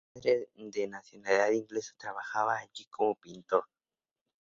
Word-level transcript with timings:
Su 0.15 0.19
padre, 0.23 0.49
de 0.55 0.87
nacionalidad 0.87 1.51
inglesa, 1.51 1.93
trabajaba 1.95 2.57
allí 2.57 2.85
como 2.89 3.13
pintor. 3.13 3.65